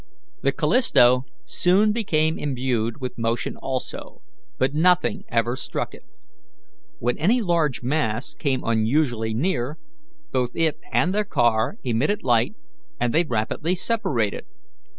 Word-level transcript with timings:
The 0.41 0.51
Callisto 0.51 1.25
soon 1.45 1.91
became 1.91 2.39
imbued 2.39 2.99
with 2.99 3.19
motion 3.19 3.55
also, 3.55 4.23
but 4.57 4.73
nothing 4.73 5.25
ever 5.27 5.55
struck 5.55 5.93
it. 5.93 6.03
When 6.97 7.19
any 7.19 7.39
large 7.39 7.83
mass 7.83 8.33
came 8.33 8.63
unusually 8.63 9.35
near, 9.35 9.77
both 10.31 10.49
it 10.55 10.79
and 10.91 11.13
their 11.13 11.23
car 11.23 11.75
emitted 11.83 12.23
light, 12.23 12.55
and 12.99 13.13
they 13.13 13.23
rapidly 13.25 13.75
separated. 13.75 14.45